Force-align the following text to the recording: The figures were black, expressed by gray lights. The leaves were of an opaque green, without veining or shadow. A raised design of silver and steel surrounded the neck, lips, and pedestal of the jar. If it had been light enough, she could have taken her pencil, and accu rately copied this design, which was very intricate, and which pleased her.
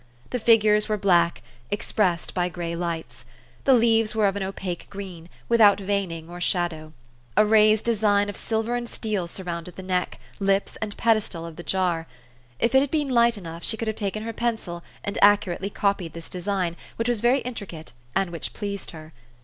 The 0.31 0.39
figures 0.39 0.89
were 0.89 0.97
black, 0.97 1.43
expressed 1.69 2.33
by 2.33 2.49
gray 2.49 2.75
lights. 2.75 3.23
The 3.65 3.75
leaves 3.75 4.15
were 4.15 4.25
of 4.27 4.35
an 4.35 4.41
opaque 4.41 4.87
green, 4.89 5.29
without 5.47 5.79
veining 5.79 6.27
or 6.27 6.41
shadow. 6.41 6.93
A 7.37 7.45
raised 7.45 7.85
design 7.85 8.27
of 8.27 8.35
silver 8.35 8.73
and 8.75 8.89
steel 8.89 9.27
surrounded 9.27 9.75
the 9.75 9.83
neck, 9.83 10.19
lips, 10.39 10.75
and 10.77 10.97
pedestal 10.97 11.45
of 11.45 11.55
the 11.55 11.61
jar. 11.61 12.07
If 12.59 12.73
it 12.73 12.81
had 12.81 12.89
been 12.89 13.09
light 13.09 13.37
enough, 13.37 13.63
she 13.63 13.77
could 13.77 13.87
have 13.87 13.95
taken 13.95 14.23
her 14.23 14.33
pencil, 14.33 14.81
and 15.03 15.19
accu 15.21 15.55
rately 15.55 15.71
copied 15.71 16.13
this 16.13 16.29
design, 16.29 16.77
which 16.95 17.07
was 17.07 17.21
very 17.21 17.41
intricate, 17.41 17.91
and 18.15 18.31
which 18.31 18.53
pleased 18.53 18.89
her. 18.89 19.13